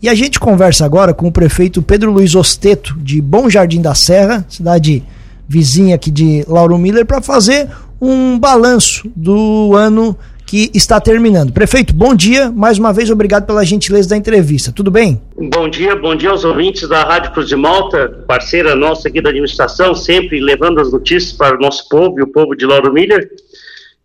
[0.00, 3.96] E a gente conversa agora com o prefeito Pedro Luiz Osteto, de Bom Jardim da
[3.96, 5.02] Serra, cidade
[5.48, 7.68] vizinha aqui de Lauro Miller, para fazer
[8.00, 10.16] um balanço do ano
[10.46, 11.52] que está terminando.
[11.52, 12.48] Prefeito, bom dia.
[12.48, 14.70] Mais uma vez, obrigado pela gentileza da entrevista.
[14.70, 15.20] Tudo bem?
[15.36, 19.30] Bom dia, bom dia aos ouvintes da Rádio Cruz de Malta, parceira nossa aqui da
[19.30, 23.28] administração, sempre levando as notícias para o nosso povo e o povo de Lauro Miller.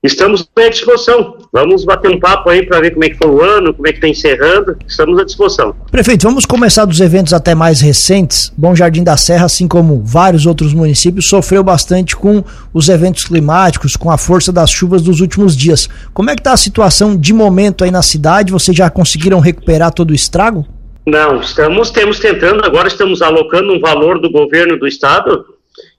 [0.04, 1.38] Estamos à disposição.
[1.49, 3.91] Vamos bater um papo aí para ver como é que foi o ano, como é
[3.91, 4.75] que está encerrando.
[4.86, 5.73] Estamos à disposição.
[5.89, 8.51] Prefeito, vamos começar dos eventos até mais recentes.
[8.57, 13.95] Bom Jardim da Serra, assim como vários outros municípios, sofreu bastante com os eventos climáticos,
[13.95, 15.87] com a força das chuvas dos últimos dias.
[16.14, 18.51] Como é que está a situação de momento aí na cidade?
[18.51, 20.67] Vocês já conseguiram recuperar todo o estrago?
[21.06, 25.45] Não, estamos temos tentando, agora estamos alocando um valor do governo do estado,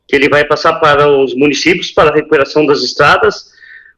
[0.07, 3.54] que ele vai passar para os municípios para a recuperação das estradas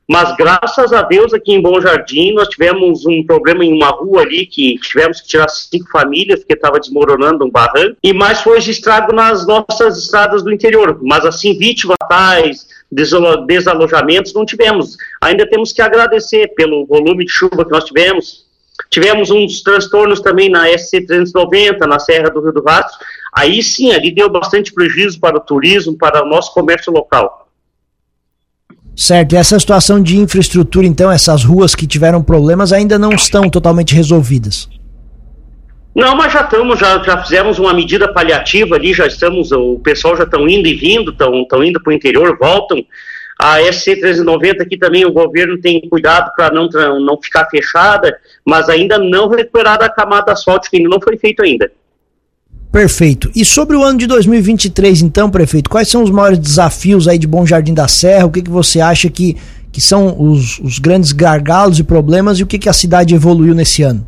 [0.09, 4.23] mas graças a Deus aqui em Bom Jardim nós tivemos um problema em uma rua
[4.23, 8.59] ali que tivemos que tirar cinco famílias porque estava desmoronando um barranco e mais foi
[8.59, 10.99] estrago nas nossas estradas do interior.
[11.03, 12.69] Mas assim vítimas fatais,
[13.47, 14.97] desalojamentos não tivemos.
[15.21, 18.47] Ainda temos que agradecer pelo volume de chuva que nós tivemos.
[18.91, 22.99] Tivemos uns transtornos também na SC 390, na Serra do Rio do Rastro.
[23.33, 27.46] Aí sim, ali deu bastante prejuízo para o turismo, para o nosso comércio local.
[28.97, 33.51] Certo, e essa situação de infraestrutura, então, essas ruas que tiveram problemas ainda não estão
[33.51, 34.71] totalmente resolvidas?
[35.95, 40.17] Não, mas já estamos, já, já fizemos uma medida paliativa ali, já estamos, o pessoal
[40.17, 42.83] já estão indo e vindo, estão indo para o interior, voltam.
[43.39, 48.67] A SC 390 aqui também o governo tem cuidado para não, não ficar fechada, mas
[48.71, 51.71] ainda não recuperada a camada asfáltica, ainda não foi feito ainda.
[52.71, 53.31] Perfeito.
[53.35, 57.27] E sobre o ano de 2023, então, prefeito, quais são os maiores desafios aí de
[57.27, 58.27] Bom Jardim da Serra?
[58.27, 59.37] O que, que você acha que,
[59.73, 63.55] que são os, os grandes gargalos e problemas e o que, que a cidade evoluiu
[63.55, 64.07] nesse ano?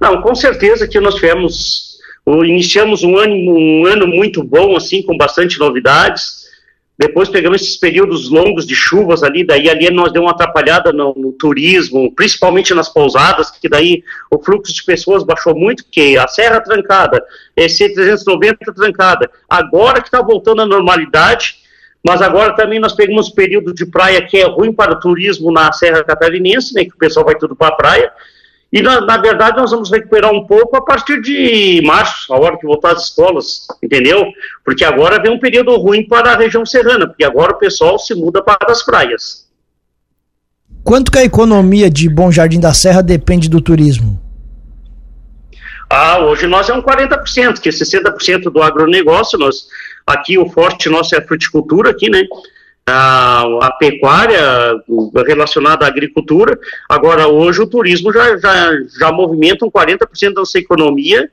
[0.00, 1.98] Não, com certeza que nós tivemos,
[2.44, 6.45] iniciamos um ano, um ano muito bom, assim, com bastante novidades.
[6.98, 11.14] Depois pegamos esses períodos longos de chuvas ali, daí ali nós deu uma atrapalhada no,
[11.14, 16.26] no, turismo, principalmente nas pousadas, que daí o fluxo de pessoas baixou muito, porque a
[16.26, 17.22] serra trancada,
[17.54, 21.56] esse 390 trancada, agora que está voltando à normalidade,
[22.06, 25.52] mas agora também nós pegamos um período de praia que é ruim para o turismo
[25.52, 28.12] na Serra Catarinense, né, que o pessoal vai tudo para a praia,
[28.72, 32.58] e, na, na, verdade, nós vamos recuperar um pouco a partir de março, a hora
[32.58, 34.26] que voltar às escolas, entendeu?
[34.64, 38.14] Porque agora vem um período ruim para a região serrana, porque agora o pessoal se
[38.14, 39.46] muda para as praias.
[40.82, 44.20] Quanto que a economia de Bom Jardim da Serra depende do turismo?
[45.88, 49.66] Ah, hoje nós é um 40%, que é 60% do agronegócio, nós,
[50.04, 52.24] aqui o forte nosso é a fruticultura aqui, né?
[52.88, 54.80] A, a, pecuária
[55.26, 56.58] relacionada à agricultura.
[56.88, 61.28] Agora, hoje, o turismo já, já, já movimenta um 40% da nossa economia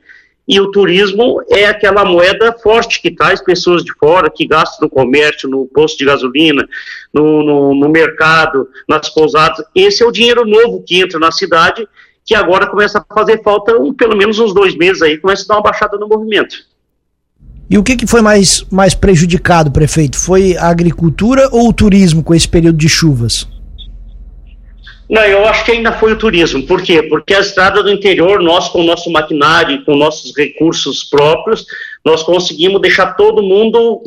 [0.48, 4.90] e o turismo é aquela moeda forte que traz pessoas de fora, que gastam no
[4.90, 6.68] comércio, no posto de gasolina,
[7.14, 9.64] no, no, no mercado, nas pousadas.
[9.74, 11.88] Esse é o dinheiro novo que entra na cidade,
[12.26, 15.48] que agora começa a fazer falta um, pelo menos uns dois meses aí, começa a
[15.48, 16.73] dar uma baixada no movimento.
[17.70, 20.18] E o que, que foi mais, mais prejudicado, prefeito?
[20.18, 23.48] Foi a agricultura ou o turismo com esse período de chuvas?
[25.10, 26.66] Não, eu acho que ainda foi o turismo.
[26.66, 27.04] Por quê?
[27.04, 31.66] Porque a estrada do interior, nós com o nosso maquinário, com nossos recursos próprios,
[32.04, 34.02] nós conseguimos deixar todo mundo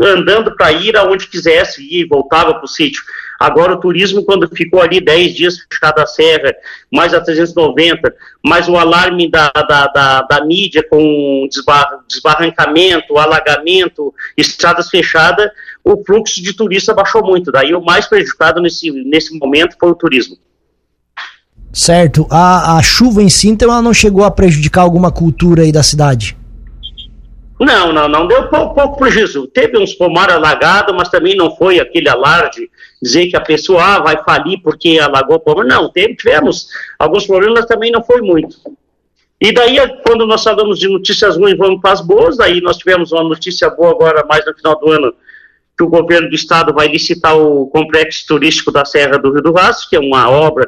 [0.00, 3.02] andando para ir aonde quisesse ir, voltava para o sítio.
[3.38, 6.54] Agora o turismo, quando ficou ali 10 dias fechado a serra,
[6.90, 14.14] mais a 390, mais o alarme da, da, da, da mídia com desbar, desbarrancamento, alagamento,
[14.36, 15.50] estradas fechadas,
[15.86, 17.52] o fluxo de turista baixou muito.
[17.52, 20.36] Daí o mais prejudicado nesse, nesse momento foi o turismo.
[21.72, 22.26] Certo.
[22.28, 25.84] A, a chuva em si, então, ela não chegou a prejudicar alguma cultura aí da
[25.84, 26.36] cidade?
[27.60, 28.26] Não, não, não.
[28.26, 29.46] Deu pouco, pouco prejuízo.
[29.46, 32.68] Teve uns pomar alagados, mas também não foi aquele alarde
[33.00, 35.64] dizer que a pessoa ah, vai falir porque alagou o pomar.
[35.64, 36.66] Não, teve, tivemos
[36.98, 38.56] alguns problemas, mas também não foi muito.
[39.40, 42.36] E daí, quando nós falamos de notícias ruins, vamos para as boas.
[42.36, 45.14] Daí nós tivemos uma notícia boa agora, mais no final do ano,
[45.76, 49.52] que o governo do estado vai licitar o complexo turístico da Serra do Rio do
[49.52, 50.66] Rastro, que é uma obra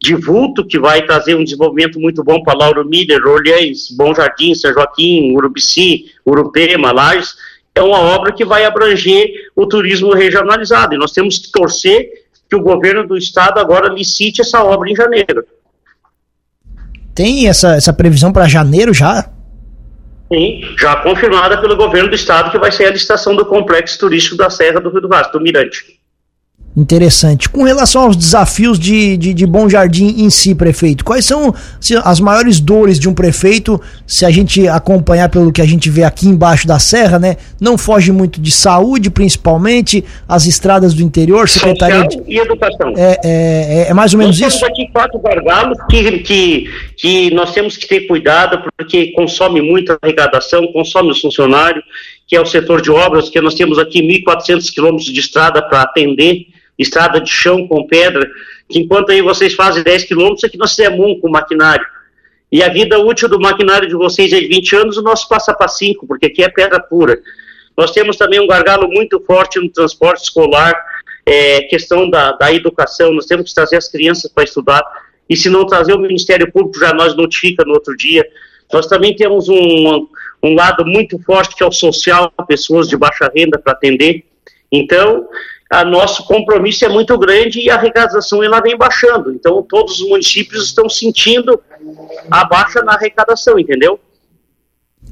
[0.00, 4.54] de vulto que vai trazer um desenvolvimento muito bom para Lauro Miller, Orleans, Bom Jardim,
[4.54, 7.34] São Joaquim, Urubici, Urupema, Lages.
[7.74, 12.08] É uma obra que vai abranger o turismo regionalizado e nós temos que torcer
[12.48, 15.44] que o governo do estado agora licite essa obra em janeiro.
[17.14, 19.30] Tem essa, essa previsão para janeiro já?
[20.32, 24.36] Sim, já confirmada pelo governo do estado que vai ser a licitação do complexo turístico
[24.36, 26.00] da Serra do Rio do Rastro, do Mirante.
[26.76, 27.48] Interessante.
[27.48, 31.54] Com relação aos desafios de, de, de, Bom Jardim em si, prefeito, quais são
[32.04, 36.04] as maiores dores de um prefeito, se a gente acompanhar pelo que a gente vê
[36.04, 37.38] aqui embaixo da serra, né?
[37.58, 42.32] Não foge muito de saúde, principalmente, as estradas do interior, secretaria Social de...
[42.34, 42.92] e educação.
[42.94, 44.60] É, é, é, é mais ou menos nós isso?
[44.60, 49.98] Temos aqui quatro gargalos que, que, que nós temos que ter cuidado, porque consome muita
[50.02, 51.82] arrecadação, consome os funcionários,
[52.26, 55.82] que é o setor de obras, que nós temos aqui 1.400 quilômetros de estrada para
[55.82, 56.46] atender,
[56.78, 58.28] estrada de chão com pedra,
[58.68, 61.86] que enquanto aí vocês fazem 10 quilômetros, aqui nós temos um com maquinário.
[62.50, 65.54] E a vida útil do maquinário de vocês é de 20 anos, o nosso passa
[65.54, 67.20] para 5, porque aqui é pedra pura.
[67.76, 70.74] Nós temos também um gargalo muito forte no transporte escolar,
[71.24, 74.82] é, questão da, da educação, nós temos que trazer as crianças para estudar,
[75.28, 78.24] e se não trazer o Ministério Público já nós notifica no outro dia.
[78.72, 80.06] Nós também temos um,
[80.46, 84.24] um lado muito forte que é o social, pessoas de baixa renda para atender.
[84.70, 85.26] Então,
[85.70, 89.32] a nosso compromisso é muito grande e a arrecadação ela vem baixando.
[89.32, 91.60] Então, todos os municípios estão sentindo
[92.30, 93.98] a baixa na arrecadação, entendeu?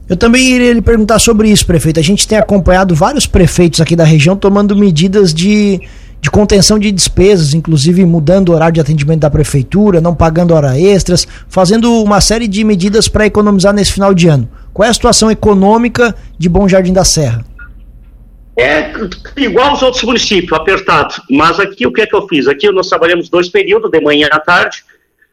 [0.09, 1.99] Eu também iria lhe perguntar sobre isso, prefeito.
[1.99, 5.81] A gente tem acompanhado vários prefeitos aqui da região tomando medidas de,
[6.21, 10.79] de contenção de despesas, inclusive mudando o horário de atendimento da prefeitura, não pagando hora
[10.79, 14.49] extras, fazendo uma série de medidas para economizar nesse final de ano.
[14.75, 17.45] Qual é a situação econômica de Bom Jardim da Serra?
[18.59, 18.93] É
[19.37, 21.15] igual aos outros municípios, apertado.
[21.31, 22.49] Mas aqui o que é que eu fiz?
[22.49, 24.85] Aqui nós trabalhamos dois períodos, de manhã à tarde,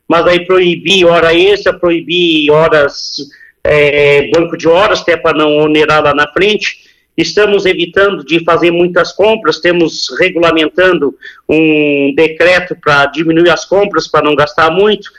[0.07, 3.17] mas aí proibi hora extra, proibi horas,
[3.63, 6.91] é, banco de horas, até para não onerar lá na frente.
[7.17, 11.15] Estamos evitando de fazer muitas compras, temos regulamentando
[11.49, 15.09] um decreto para diminuir as compras, para não gastar muito.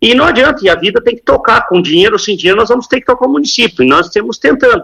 [0.00, 1.66] E não adianta, e a vida tem que tocar.
[1.66, 4.38] Com dinheiro ou sem dinheiro, nós vamos ter que tocar o município, e nós estamos
[4.38, 4.82] tentando.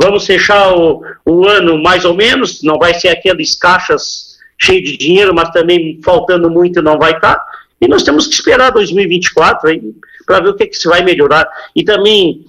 [0.00, 4.96] Vamos fechar o, o ano mais ou menos, não vai ser aqueles caixas cheios de
[4.96, 7.40] dinheiro, mas também faltando muito não vai estar.
[7.80, 9.70] E nós temos que esperar 2024
[10.26, 11.48] para ver o que, que se vai melhorar.
[11.74, 12.44] E também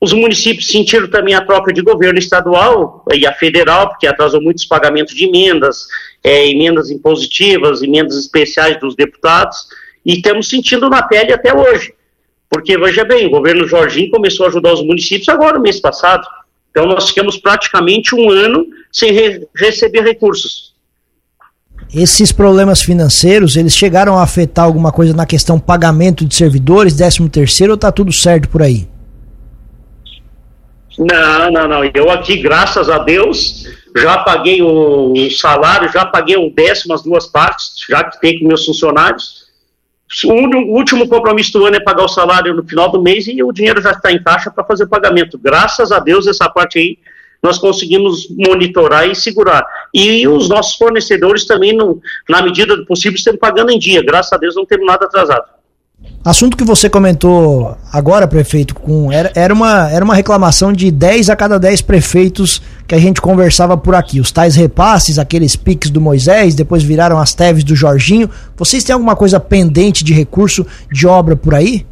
[0.00, 4.64] os municípios sentiram também a troca de governo estadual e a federal, porque atrasou muitos
[4.64, 5.86] pagamentos de emendas,
[6.24, 9.66] é, emendas impositivas, emendas especiais dos deputados,
[10.04, 11.94] e estamos sentindo na pele até hoje.
[12.48, 16.26] Porque, veja bem, o governo Jorginho começou a ajudar os municípios agora, no mês passado.
[16.70, 20.74] Então, nós ficamos praticamente um ano sem re receber recursos.
[21.94, 27.28] Esses problemas financeiros, eles chegaram a afetar alguma coisa na questão pagamento de servidores, 13
[27.28, 28.88] terceiro, ou está tudo certo por aí?
[30.98, 31.84] Não, não, não.
[31.94, 33.64] Eu aqui, graças a Deus,
[33.96, 38.46] já paguei o salário, já paguei o décimo, as duas partes, já que tem com
[38.46, 39.39] meus funcionários.
[40.24, 43.52] O último compromisso do ano é pagar o salário no final do mês e o
[43.52, 45.38] dinheiro já está em caixa para fazer o pagamento.
[45.38, 46.98] Graças a Deus, essa parte aí
[47.42, 49.64] nós conseguimos monitorar e segurar.
[49.94, 54.02] E os nossos fornecedores também, no, na medida do possível, estão pagando em dia.
[54.02, 55.44] Graças a Deus, não temos nada atrasado.
[56.24, 61.30] Assunto que você comentou agora, prefeito, com era, era, uma, era uma reclamação de 10
[61.30, 64.18] a cada 10 prefeitos que a gente conversava por aqui.
[64.18, 68.28] Os tais repasses, aqueles piques do Moisés, depois viraram as teves do Jorginho.
[68.56, 71.86] Vocês têm alguma coisa pendente de recurso de obra por aí?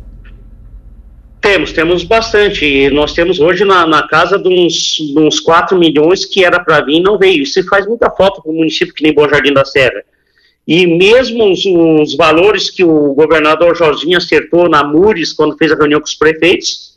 [1.41, 2.91] Temos, temos bastante.
[2.91, 6.81] Nós temos hoje na, na casa de uns, de uns 4 milhões que era para
[6.81, 7.45] vir e não veio.
[7.45, 10.03] Isso faz muita falta para um município que nem Bom Jardim da Serra.
[10.67, 15.77] E mesmo os, os, valores que o governador Jorginho acertou na Mures, quando fez a
[15.77, 16.88] reunião com os prefeitos,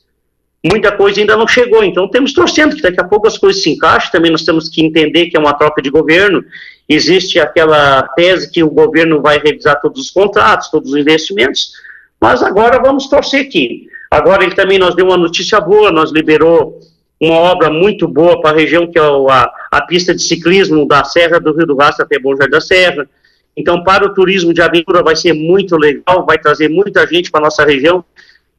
[0.63, 1.83] muita coisa ainda não chegou.
[1.83, 4.11] Então, temos torcendo que daqui a pouco as coisas se encaixem.
[4.11, 6.43] Também nós temos que entender que é uma troca de governo.
[6.87, 11.71] Existe aquela tese que o governo vai revisar todos os contratos, todos os investimentos.
[12.19, 13.87] Mas agora vamos torcer aqui.
[14.09, 16.79] Agora ele também nos deu uma notícia boa, nós liberou
[17.19, 21.03] uma obra muito boa para a região, que é a, a pista de ciclismo da
[21.03, 23.07] Serra do Rio do Rastro até Bom Jardim da Serra
[23.55, 27.41] então, para o turismo de aventura vai ser muito legal, vai trazer muita gente para
[27.41, 28.03] a nossa região.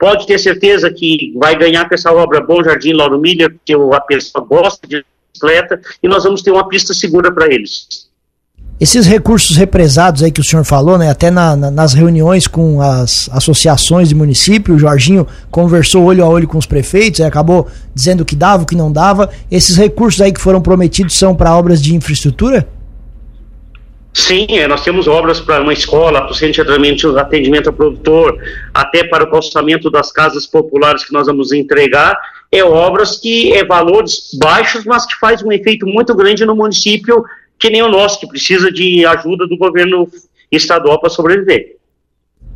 [0.03, 4.01] Pode ter certeza que vai ganhar com essa obra Bom Jardim Lauro Miller, porque a
[4.01, 8.09] pessoa gosta de bicicleta, e nós vamos ter uma pista segura para eles.
[8.81, 12.83] Esses recursos represados aí que o senhor falou, né, até na, na, nas reuniões com
[12.83, 17.69] as associações de município, o Jorginho conversou olho a olho com os prefeitos, e acabou
[17.95, 19.31] dizendo o que dava, o que não dava.
[19.49, 22.67] Esses recursos aí que foram prometidos são para obras de infraestrutura?
[24.15, 27.73] Sim, é, nós temos obras para uma escola, para o centro de atendimento, atendimento ao
[27.73, 28.39] produtor,
[28.75, 32.19] até para o calçamento das casas populares que nós vamos entregar,
[32.51, 37.25] é obras que é valores baixos, mas que faz um efeito muito grande no município,
[37.59, 40.07] que nem o nosso, que precisa de ajuda do governo
[40.51, 41.77] estadual para sobreviver.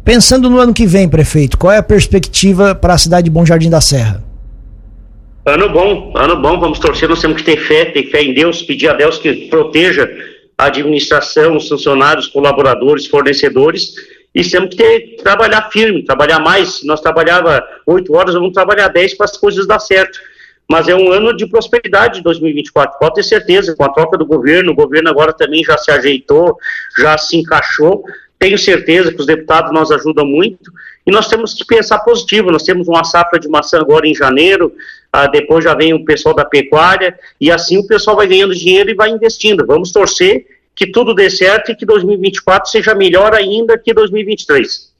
[0.04, 3.46] Pensando no ano que vem, prefeito, qual é a perspectiva para a cidade de Bom
[3.46, 4.22] Jardim da Serra?
[5.46, 8.62] Ano bom, ano bom, vamos torcer, nós temos que ter fé, ter fé em Deus,
[8.62, 10.08] pedir a Deus que proteja
[10.58, 13.94] a administração, os funcionários, colaboradores, fornecedores,
[14.34, 16.80] e temos que ter, trabalhar firme, trabalhar mais.
[16.80, 20.18] Se nós trabalhava oito horas, vamos trabalhar dez para as coisas dar certo.
[20.68, 24.72] Mas é um ano de prosperidade 2024, pode ter certeza, com a troca do governo,
[24.72, 26.58] o governo agora também já se ajeitou,
[26.98, 28.02] já se encaixou.
[28.46, 30.70] Tenho certeza que os deputados nos ajudam muito
[31.04, 32.52] e nós temos que pensar positivo.
[32.52, 34.72] Nós temos uma safra de maçã agora em janeiro,
[35.12, 38.88] ah, depois já vem o pessoal da pecuária, e assim o pessoal vai ganhando dinheiro
[38.88, 39.66] e vai investindo.
[39.66, 44.92] Vamos torcer que tudo dê certo e que 2024 seja melhor ainda que 2023.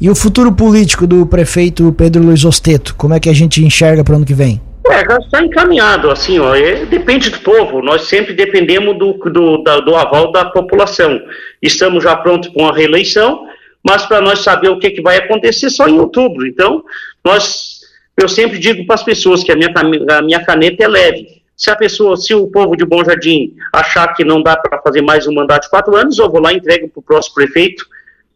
[0.00, 4.02] E o futuro político do prefeito Pedro Luiz Osteto, como é que a gente enxerga
[4.02, 4.58] para o ano que vem?
[4.90, 9.62] É, já está encaminhado, assim, ó, é, depende do povo, nós sempre dependemos do, do,
[9.62, 11.20] da, do aval da população.
[11.60, 13.48] Estamos já prontos com a reeleição,
[13.82, 16.46] mas para nós saber o que, que vai acontecer só em outubro.
[16.46, 16.84] Então,
[17.24, 17.80] nós,
[18.16, 19.72] eu sempre digo para as pessoas que a minha,
[20.10, 21.42] a minha caneta é leve.
[21.56, 25.00] Se a pessoa, se o povo de Bom Jardim achar que não dá para fazer
[25.00, 27.86] mais um mandato de quatro anos, eu vou lá e entrego para o próximo prefeito,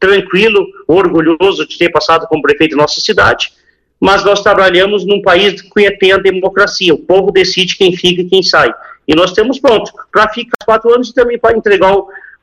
[0.01, 3.53] tranquilo, orgulhoso de ter passado como prefeito de nossa cidade.
[4.01, 8.25] Mas nós trabalhamos num país que tem a democracia, o povo decide quem fica e
[8.25, 8.73] quem sai.
[9.07, 11.93] E nós temos pronto para ficar quatro anos e também para entregar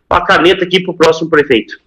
[0.09, 1.79] a caneta aqui para o próximo prefeito.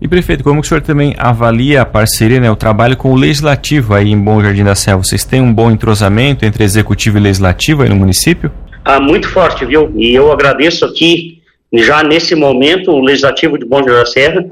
[0.00, 3.94] E prefeito, como o senhor também avalia a parceria, né, o trabalho com o legislativo
[3.94, 4.98] aí em Bom Jardim da Serra?
[4.98, 8.52] Vocês têm um bom entrosamento entre executivo e legislativo aí no município?
[8.84, 9.90] Ah, muito forte, viu?
[9.96, 11.40] E eu agradeço aqui,
[11.72, 14.44] já nesse momento, o legislativo de Bom Jardim da Serra,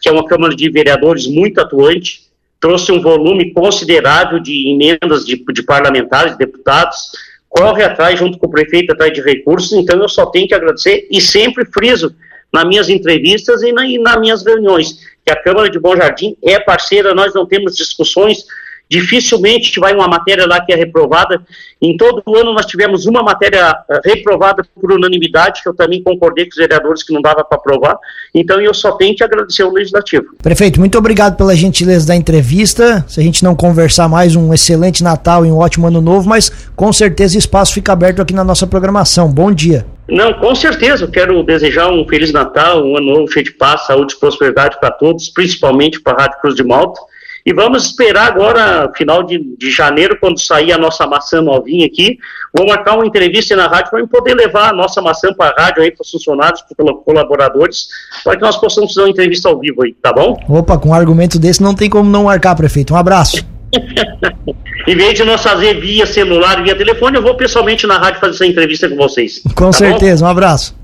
[0.00, 2.20] que é uma Câmara de Vereadores muito atuante,
[2.62, 7.10] trouxe um volume considerável de emendas de, de parlamentares, deputados,
[7.48, 11.08] corre atrás, junto com o prefeito, atrás de recursos, então eu só tenho que agradecer
[11.10, 12.14] e sempre friso
[12.52, 16.36] nas minhas entrevistas e, na, e nas minhas reuniões, que a Câmara de Bom Jardim
[16.40, 18.44] é parceira, nós não temos discussões,
[18.92, 21.40] dificilmente vai uma matéria lá que é reprovada.
[21.80, 26.02] Em todo o ano nós tivemos uma matéria eh, reprovada por unanimidade, que eu também
[26.02, 27.96] concordei com os vereadores que não dava para aprovar.
[28.34, 30.26] Então eu só tenho que agradecer ao Legislativo.
[30.42, 33.02] Prefeito, muito obrigado pela gentileza da entrevista.
[33.08, 36.50] Se a gente não conversar mais, um excelente Natal e um ótimo ano novo, mas
[36.76, 39.32] com certeza espaço fica aberto aqui na nossa programação.
[39.32, 39.86] Bom dia.
[40.06, 41.06] Não, com certeza.
[41.06, 44.78] Eu quero desejar um Feliz Natal, um ano novo cheio de paz, saúde e prosperidade
[44.78, 47.00] para todos, principalmente para a Rádio Cruz de Malta.
[47.44, 52.18] E vamos esperar agora, final de, de janeiro, quando sair a nossa maçã novinha aqui,
[52.56, 55.82] vou marcar uma entrevista na rádio para poder levar a nossa maçã para a rádio
[55.82, 57.88] aí, para os funcionários, para os colaboradores,
[58.22, 60.38] para que nós possamos fazer uma entrevista ao vivo aí, tá bom?
[60.48, 62.94] Opa, com um argumento desse não tem como não marcar, prefeito.
[62.94, 63.44] Um abraço.
[64.86, 68.34] em vez de nós fazer via celular, via telefone, eu vou pessoalmente na rádio fazer
[68.34, 69.42] essa entrevista com vocês.
[69.56, 70.28] Com tá certeza, bom?
[70.28, 70.76] um abraço.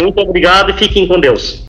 [0.00, 1.66] Muito obrigado e fiquem com Deus.